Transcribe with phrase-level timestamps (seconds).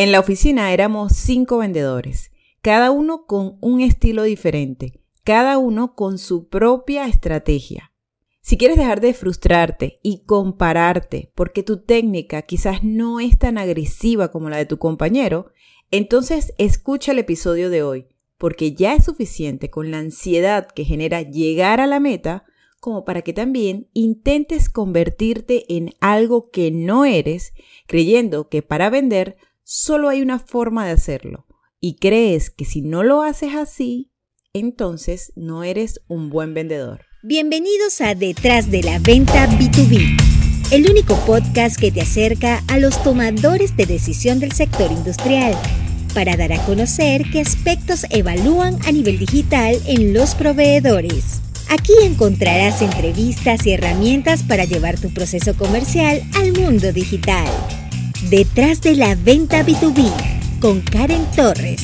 [0.00, 2.30] En la oficina éramos cinco vendedores,
[2.62, 4.92] cada uno con un estilo diferente,
[5.24, 7.90] cada uno con su propia estrategia.
[8.40, 14.30] Si quieres dejar de frustrarte y compararte porque tu técnica quizás no es tan agresiva
[14.30, 15.50] como la de tu compañero,
[15.90, 18.06] entonces escucha el episodio de hoy,
[18.36, 22.44] porque ya es suficiente con la ansiedad que genera llegar a la meta
[22.78, 27.52] como para que también intentes convertirte en algo que no eres,
[27.88, 29.36] creyendo que para vender
[29.70, 31.46] solo hay una forma de hacerlo,
[31.78, 34.10] y crees que si no lo haces así,
[34.54, 37.02] entonces no eres un buen vendedor.
[37.22, 43.02] Bienvenidos a Detrás de la Venta B2B, el único podcast que te acerca a los
[43.02, 45.54] tomadores de decisión del sector industrial
[46.14, 51.42] para dar a conocer qué aspectos evalúan a nivel digital en los proveedores.
[51.68, 57.46] Aquí encontrarás entrevistas y herramientas para llevar tu proceso comercial al mundo digital.
[58.26, 61.80] Detrás de la venta B2B con Karen Torres.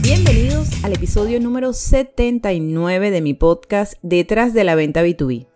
[0.00, 5.48] Bienvenidos al episodio número 79 de mi podcast Detrás de la venta B2B.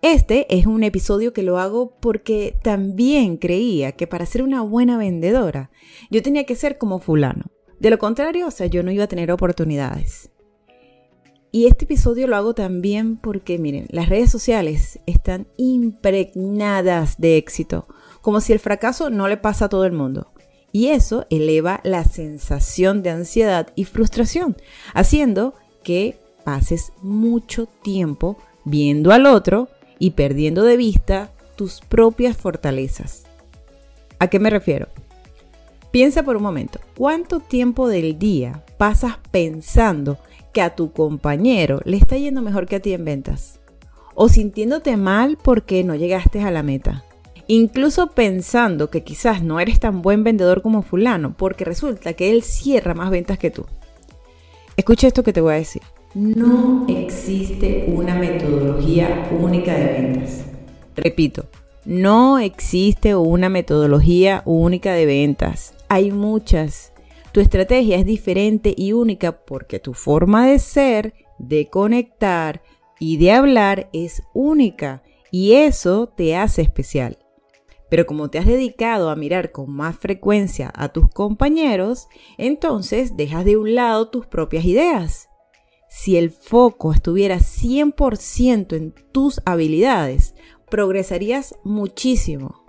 [0.00, 4.96] Este es un episodio que lo hago porque también creía que para ser una buena
[4.96, 5.72] vendedora
[6.08, 7.50] yo tenía que ser como fulano.
[7.80, 10.30] De lo contrario, o sea, yo no iba a tener oportunidades.
[11.54, 17.86] Y este episodio lo hago también porque, miren, las redes sociales están impregnadas de éxito,
[18.22, 20.28] como si el fracaso no le pasa a todo el mundo.
[20.72, 24.56] Y eso eleva la sensación de ansiedad y frustración,
[24.94, 25.52] haciendo
[25.84, 33.24] que pases mucho tiempo viendo al otro y perdiendo de vista tus propias fortalezas.
[34.18, 34.88] ¿A qué me refiero?
[35.90, 40.16] Piensa por un momento, ¿cuánto tiempo del día pasas pensando
[40.52, 43.60] que a tu compañero le está yendo mejor que a ti en ventas.
[44.14, 47.04] O sintiéndote mal porque no llegaste a la meta.
[47.46, 52.42] Incluso pensando que quizás no eres tan buen vendedor como fulano porque resulta que él
[52.42, 53.66] cierra más ventas que tú.
[54.76, 55.82] Escucha esto que te voy a decir.
[56.14, 60.44] No existe una metodología única de ventas.
[60.94, 61.46] Repito,
[61.84, 65.74] no existe una metodología única de ventas.
[65.88, 66.92] Hay muchas.
[67.32, 72.62] Tu estrategia es diferente y única porque tu forma de ser, de conectar
[73.00, 77.18] y de hablar es única y eso te hace especial.
[77.92, 82.08] Pero como te has dedicado a mirar con más frecuencia a tus compañeros,
[82.38, 85.28] entonces dejas de un lado tus propias ideas.
[85.90, 90.34] Si el foco estuviera 100% en tus habilidades,
[90.70, 92.64] progresarías muchísimo.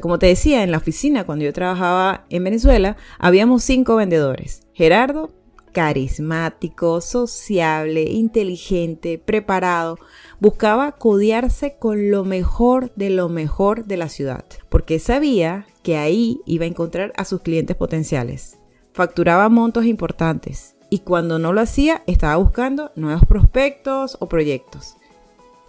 [0.00, 4.68] Como te decía, en la oficina, cuando yo trabajaba en Venezuela, habíamos cinco vendedores.
[4.72, 5.32] Gerardo,
[5.76, 9.98] carismático, sociable, inteligente, preparado,
[10.40, 16.40] buscaba codearse con lo mejor de lo mejor de la ciudad, porque sabía que ahí
[16.46, 18.58] iba a encontrar a sus clientes potenciales.
[18.92, 24.96] Facturaba montos importantes y cuando no lo hacía estaba buscando nuevos prospectos o proyectos.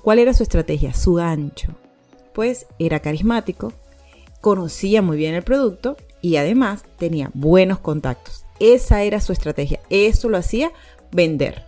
[0.01, 0.93] ¿Cuál era su estrategia?
[0.93, 1.75] Su gancho.
[2.33, 3.73] Pues era carismático,
[4.41, 8.45] conocía muy bien el producto y además tenía buenos contactos.
[8.59, 9.79] Esa era su estrategia.
[9.89, 10.71] Eso lo hacía
[11.11, 11.63] vender.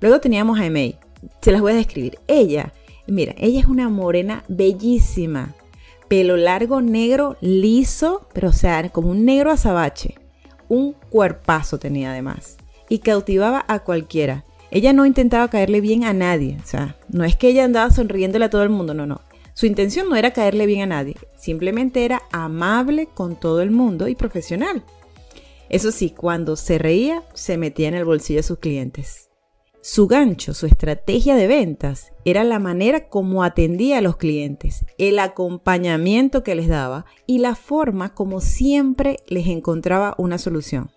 [0.00, 0.98] Luego teníamos a May.
[1.40, 2.18] Se las voy a describir.
[2.26, 2.72] Ella,
[3.06, 5.54] mira, ella es una morena bellísima.
[6.08, 10.14] Pelo largo, negro, liso, pero o sea, como un negro azabache.
[10.68, 12.56] Un cuerpazo tenía además.
[12.88, 14.44] Y cautivaba a cualquiera.
[14.70, 16.58] Ella no intentaba caerle bien a nadie.
[16.62, 19.20] O sea, no es que ella andaba sonriéndole a todo el mundo, no, no.
[19.54, 24.08] Su intención no era caerle bien a nadie, simplemente era amable con todo el mundo
[24.08, 24.82] y profesional.
[25.68, 29.28] Eso sí, cuando se reía, se metía en el bolsillo de sus clientes.
[29.84, 35.18] Su gancho, su estrategia de ventas, era la manera como atendía a los clientes, el
[35.18, 40.92] acompañamiento que les daba y la forma como siempre les encontraba una solución.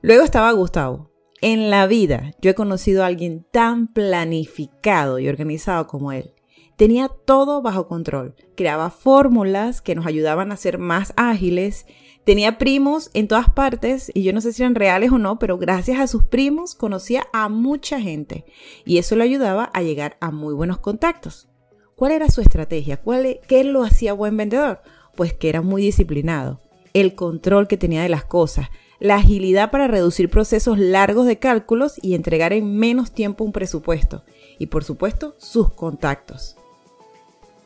[0.00, 1.10] Luego estaba Gustavo.
[1.42, 6.32] En la vida yo he conocido a alguien tan planificado y organizado como él.
[6.76, 8.34] Tenía todo bajo control.
[8.56, 11.84] Creaba fórmulas que nos ayudaban a ser más ágiles.
[12.24, 15.58] Tenía primos en todas partes y yo no sé si eran reales o no, pero
[15.58, 18.44] gracias a sus primos conocía a mucha gente
[18.84, 21.48] y eso le ayudaba a llegar a muy buenos contactos.
[21.96, 22.96] ¿Cuál era su estrategia?
[22.98, 24.82] ¿Cuál, e-, ¿Qué lo hacía buen vendedor?
[25.16, 26.60] Pues que era muy disciplinado.
[26.94, 28.68] El control que tenía de las cosas,
[29.00, 34.22] la agilidad para reducir procesos largos de cálculos y entregar en menos tiempo un presupuesto.
[34.60, 36.56] Y por supuesto, sus contactos.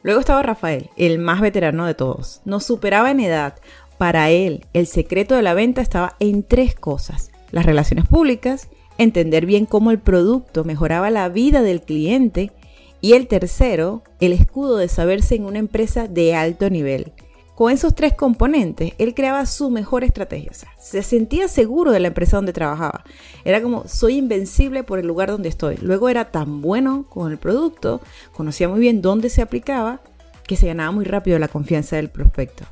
[0.02, 2.41] Luego estaba Rafael, el más veterano de todos.
[2.44, 3.56] Nos superaba en edad.
[3.98, 7.31] Para él, el secreto de la venta estaba en tres cosas.
[7.50, 12.52] Las relaciones públicas, entender bien cómo el producto mejoraba la vida del cliente
[13.00, 17.12] y el tercero, el escudo de saberse en una empresa de alto nivel.
[17.54, 20.52] con esos tres componentes, él creaba su mejor estrategia.
[20.78, 23.02] se sentía seguro de la empresa donde trabajaba.
[23.46, 25.78] Era como, soy invencible por el lugar donde estoy.
[25.81, 28.02] Luego era tan bueno con el producto,
[28.34, 30.02] conocía muy bien dónde se aplicaba,
[30.46, 32.64] que se ganaba muy rápido la confianza del prospecto.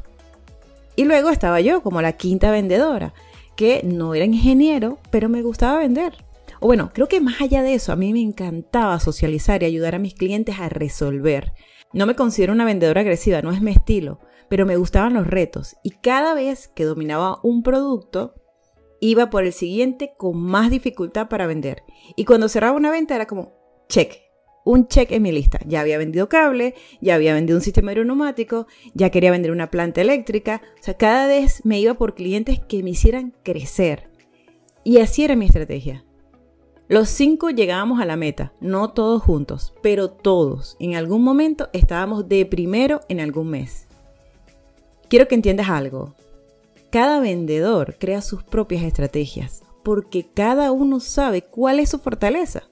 [0.96, 3.14] Y luego estaba yo como la quinta vendedora,
[3.56, 6.24] que no era ingeniero, pero me gustaba vender.
[6.60, 9.94] O bueno, creo que más allá de eso, a mí me encantaba socializar y ayudar
[9.94, 11.52] a mis clientes a resolver.
[11.92, 15.76] No me considero una vendedora agresiva, no es mi estilo, pero me gustaban los retos
[15.82, 18.34] y cada vez que dominaba un producto,
[19.00, 21.82] iba por el siguiente con más dificultad para vender.
[22.16, 23.52] Y cuando cerraba una venta era como,
[23.88, 24.23] check,
[24.64, 25.60] un check en mi lista.
[25.66, 30.00] Ya había vendido cable, ya había vendido un sistema aeroneumático, ya quería vender una planta
[30.00, 30.62] eléctrica.
[30.80, 34.08] O sea, cada vez me iba por clientes que me hicieran crecer.
[34.82, 36.04] Y así era mi estrategia.
[36.88, 40.76] Los cinco llegábamos a la meta, no todos juntos, pero todos.
[40.78, 43.86] En algún momento estábamos de primero en algún mes.
[45.08, 46.14] Quiero que entiendas algo.
[46.90, 52.64] Cada vendedor crea sus propias estrategias porque cada uno sabe cuál es su fortaleza.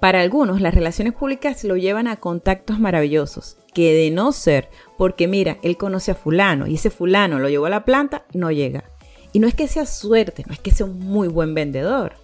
[0.00, 5.26] Para algunos, las relaciones públicas lo llevan a contactos maravillosos, que de no ser porque
[5.26, 8.84] mira, él conoce a fulano y ese fulano lo llevó a la planta, no llega.
[9.32, 12.14] Y no es que sea suerte, no es que sea un muy buen vendedor.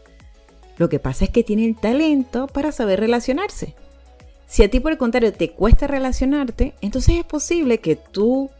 [0.78, 3.74] Lo que pasa es que tiene el talento para saber relacionarse.
[4.46, 8.50] Si a ti por el contrario te cuesta relacionarte, entonces es posible que tú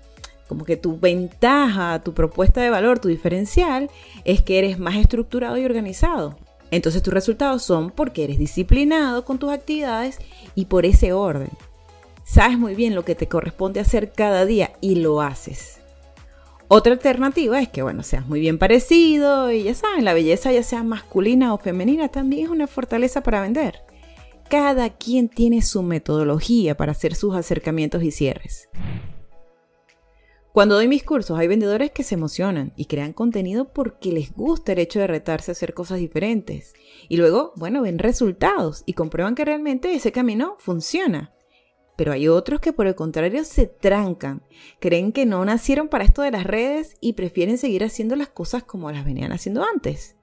[0.49, 3.91] como que tu ventaja, tu propuesta de valor, tu diferencial
[4.25, 6.37] es que eres más estructurado y organizado.
[6.73, 10.19] Entonces tus resultados son porque eres disciplinado con tus actividades
[10.55, 11.51] y por ese orden.
[12.25, 15.81] Sabes muy bien lo que te corresponde hacer cada día y lo haces.
[16.69, 20.63] Otra alternativa es que, bueno, seas muy bien parecido y ya saben, la belleza ya
[20.63, 23.81] sea masculina o femenina también es una fortaleza para vender.
[24.49, 28.71] Cada quien tiene su metodología para hacer sus acercamientos y cierres.
[30.53, 34.73] Cuando doy mis cursos hay vendedores que se emocionan y crean contenido porque les gusta
[34.73, 36.75] el hecho de retarse a hacer cosas diferentes.
[37.09, 41.33] Y luego, bueno, ven resultados y comprueban que realmente ese camino funciona.
[41.97, 44.43] Pero hay otros que por el contrario se trancan,
[44.79, 48.63] creen que no nacieron para esto de las redes y prefieren seguir haciendo las cosas
[48.63, 50.17] como las venían haciendo antes.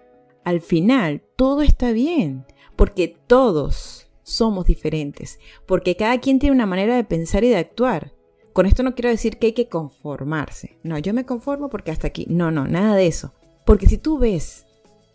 [0.44, 2.46] Al final, todo está bien,
[2.76, 8.14] porque todos somos diferentes, porque cada quien tiene una manera de pensar y de actuar.
[8.54, 10.78] Con esto no quiero decir que hay que conformarse.
[10.84, 12.26] No, yo me conformo porque hasta aquí.
[12.30, 13.34] No, no, nada de eso.
[13.66, 14.66] Porque si tú ves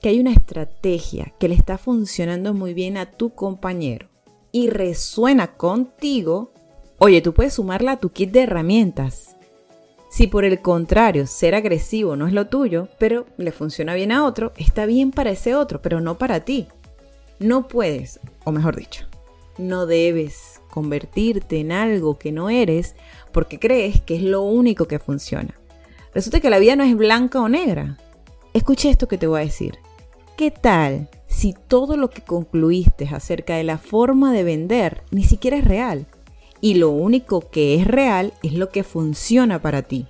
[0.00, 4.08] que hay una estrategia que le está funcionando muy bien a tu compañero
[4.52, 6.52] y resuena contigo,
[6.98, 9.34] oye, tú puedes sumarla a tu kit de herramientas.
[10.10, 14.24] Si por el contrario ser agresivo no es lo tuyo, pero le funciona bien a
[14.24, 16.68] otro, está bien para ese otro, pero no para ti.
[17.40, 19.06] No puedes, o mejor dicho,
[19.58, 22.96] no debes convertirte en algo que no eres
[23.30, 25.54] porque crees que es lo único que funciona.
[26.12, 27.96] Resulta que la vida no es blanca o negra.
[28.54, 29.78] Escucha esto que te voy a decir.
[30.36, 35.56] ¿Qué tal si todo lo que concluiste acerca de la forma de vender ni siquiera
[35.56, 36.06] es real?
[36.60, 40.08] Y lo único que es real es lo que funciona para ti.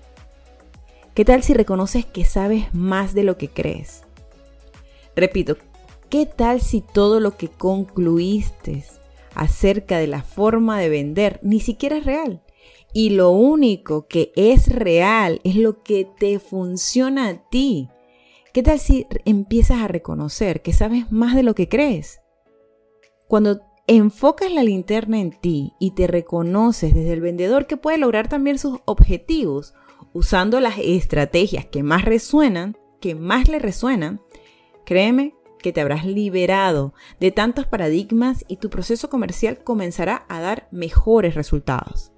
[1.12, 4.02] ¿Qué tal si reconoces que sabes más de lo que crees?
[5.14, 5.58] Repito,
[6.08, 8.82] ¿qué tal si todo lo que concluiste
[9.34, 12.42] acerca de la forma de vender ni siquiera es real?
[12.92, 17.88] Y lo único que es real es lo que te funciona a ti.
[18.52, 22.20] ¿Qué tal si empiezas a reconocer que sabes más de lo que crees?
[23.26, 28.28] Cuando enfocas la linterna en ti y te reconoces desde el vendedor que puede lograr
[28.28, 29.74] también sus objetivos
[30.12, 34.20] usando las estrategias que más resuenan, que más le resuenan,
[34.86, 40.68] créeme que te habrás liberado de tantos paradigmas y tu proceso comercial comenzará a dar
[40.70, 42.12] mejores resultados.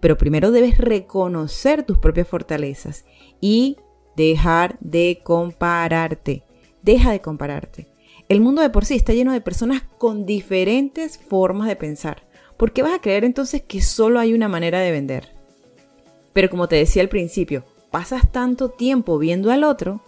[0.00, 3.04] Pero primero debes reconocer tus propias fortalezas
[3.38, 3.76] y
[4.16, 6.44] dejar de compararte.
[6.80, 7.86] Deja de compararte.
[8.30, 12.26] El mundo de por sí está lleno de personas con diferentes formas de pensar.
[12.56, 15.36] ¿Por qué vas a creer entonces que solo hay una manera de vender?
[16.32, 20.00] Pero como te decía al principio, pasas tanto tiempo viendo al otro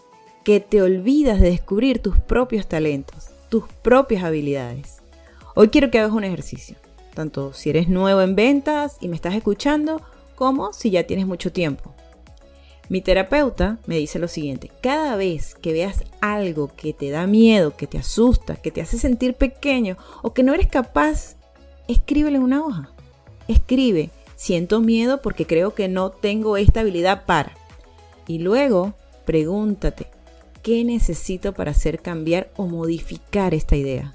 [0.49, 5.02] que te olvidas de descubrir tus propios talentos, tus propias habilidades.
[5.55, 6.75] Hoy quiero que hagas un ejercicio
[7.12, 10.00] tanto si eres nuevo en ventas y me estás escuchando,
[10.37, 11.93] como si ya tienes mucho tiempo.
[12.88, 17.76] Mi terapeuta me dice lo siguiente, cada vez que veas algo que te da miedo,
[17.76, 21.37] que te asusta, que te hace sentir pequeño o que no eres capaz,
[21.88, 22.90] escríbele en una hoja.
[23.49, 27.52] Escribe, siento miedo porque creo que no tengo esta habilidad para.
[28.26, 28.95] Y luego
[29.26, 30.07] pregúntate,
[30.62, 34.14] ¿qué necesito para hacer cambiar o modificar esta idea?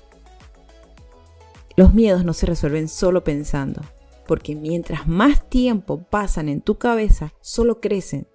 [1.75, 3.81] Los miedos no se resuelven solo pensando,
[4.27, 8.27] porque mientras más tiempo pasan en tu cabeza, solo crecen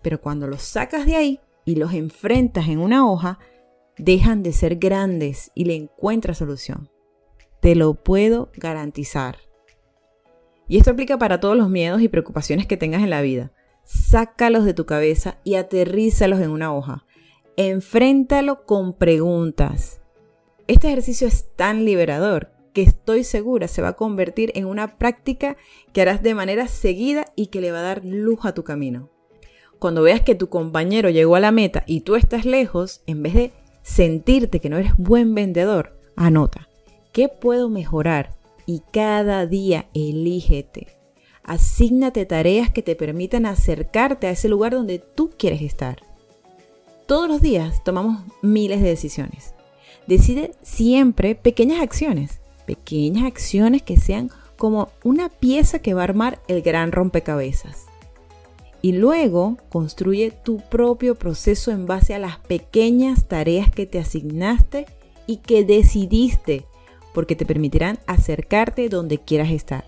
[0.00, 3.38] Pero cuando los sacas de ahí y los enfrentas en una hoja,
[3.98, 6.90] dejan de ser grandes y le encuentras solución.
[7.60, 9.36] Te lo puedo garantizar.
[10.66, 13.52] Y esto aplica para todos los miedos y preocupaciones que tengas en la vida.
[13.84, 17.04] Sácalos de tu cabeza y aterrízalos en una hoja.
[17.58, 20.00] Enfréntalo con preguntas.
[20.68, 25.58] Este ejercicio es tan liberador que estoy segura se va a convertir en una práctica
[25.92, 29.10] que harás de manera seguida y que le va a dar luz a tu camino.
[29.78, 33.34] Cuando veas que tu compañero llegó a la meta y tú estás lejos, en vez
[33.34, 36.70] de sentirte que no eres buen vendedor, anota,
[37.12, 38.34] ¿qué puedo mejorar?
[38.64, 40.86] Y cada día elígete.
[41.42, 46.11] Asígnate tareas que te permitan acercarte a ese lugar donde tú quieres estar.
[47.12, 49.52] Todos los días tomamos miles de decisiones.
[50.06, 56.40] Decide siempre pequeñas acciones, pequeñas acciones que sean como una pieza que va a armar
[56.48, 57.84] el gran rompecabezas
[58.80, 64.86] y luego construye tu propio proceso en base a las pequeñas tareas que te asignaste
[65.26, 66.64] y que decidiste,
[67.12, 69.84] porque te permitirán acercarte donde quieras estar.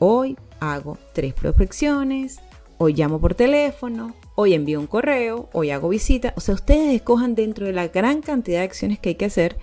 [0.00, 2.40] Hoy hago tres prospecciones,
[2.78, 6.34] hoy llamo por teléfono, hoy envío un correo, hoy hago visita.
[6.36, 9.56] O sea, ustedes escojan dentro de la gran cantidad de acciones que hay que hacer,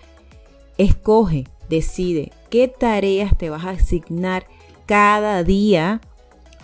[0.77, 4.48] escoge, decide qué tareas te vas a asignar
[4.86, 6.00] cada día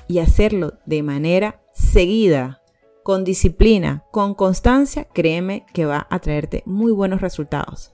[0.07, 2.61] y hacerlo de manera seguida,
[3.03, 7.91] con disciplina, con constancia, créeme que va a traerte muy buenos resultados.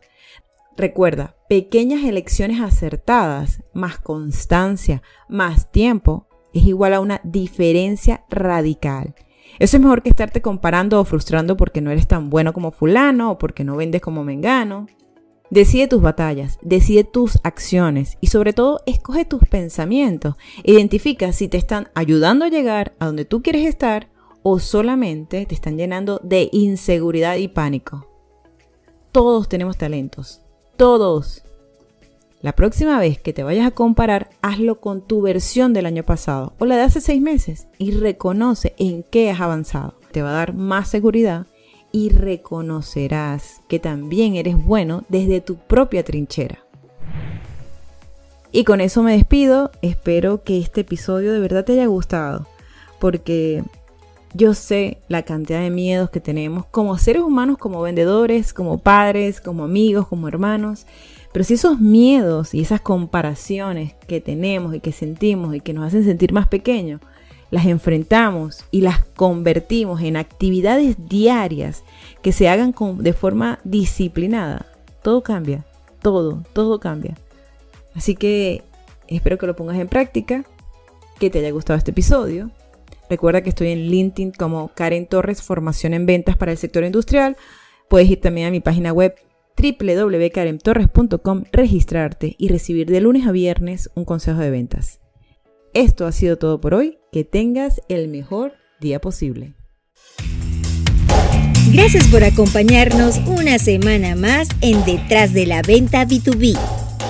[0.77, 9.15] Recuerda, pequeñas elecciones acertadas, más constancia, más tiempo, es igual a una diferencia radical.
[9.59, 13.31] Eso es mejor que estarte comparando o frustrando porque no eres tan bueno como fulano
[13.31, 14.87] o porque no vendes como mengano.
[15.49, 20.35] Decide tus batallas, decide tus acciones y sobre todo escoge tus pensamientos.
[20.63, 24.07] Identifica si te están ayudando a llegar a donde tú quieres estar
[24.43, 28.07] o solamente te están llenando de inseguridad y pánico.
[29.11, 30.41] Todos tenemos talentos,
[30.77, 31.43] todos.
[32.41, 36.53] La próxima vez que te vayas a comparar, hazlo con tu versión del año pasado
[36.57, 39.93] o la de hace seis meses y reconoce en qué has avanzado.
[40.11, 41.45] Te va a dar más seguridad
[41.91, 46.65] y reconocerás que también eres bueno desde tu propia trinchera.
[48.51, 52.47] Y con eso me despido, espero que este episodio de verdad te haya gustado,
[52.99, 53.63] porque
[54.33, 59.41] yo sé la cantidad de miedos que tenemos como seres humanos, como vendedores, como padres,
[59.41, 60.87] como amigos, como hermanos,
[61.31, 65.87] pero si esos miedos y esas comparaciones que tenemos y que sentimos y que nos
[65.87, 67.01] hacen sentir más pequeños,
[67.51, 71.83] las enfrentamos y las convertimos en actividades diarias
[72.21, 74.65] que se hagan de forma disciplinada,
[75.03, 75.65] todo cambia,
[76.01, 77.15] todo, todo cambia.
[77.93, 78.63] Así que
[79.07, 80.45] espero que lo pongas en práctica,
[81.19, 82.51] que te haya gustado este episodio.
[83.09, 87.35] Recuerda que estoy en LinkedIn como Karen Torres, formación en ventas para el sector industrial.
[87.89, 89.15] Puedes ir también a mi página web
[89.57, 95.01] www.karentorres.com, registrarte y recibir de lunes a viernes un consejo de ventas.
[95.73, 96.97] Esto ha sido todo por hoy.
[97.11, 99.53] Que tengas el mejor día posible.
[101.73, 106.57] Gracias por acompañarnos una semana más en Detrás de la Venta B2B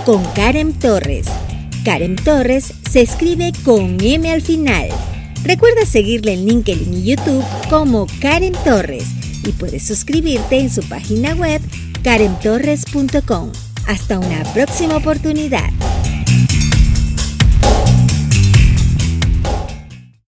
[0.06, 1.28] con Karen Torres.
[1.86, 4.90] Karen Torres se escribe con M al final.
[5.44, 9.06] Recuerda seguirle en LinkedIn y YouTube como Karen Torres
[9.48, 11.62] y puedes suscribirte en su página web
[12.04, 13.52] karentorres.com.
[13.88, 15.70] Hasta una próxima oportunidad.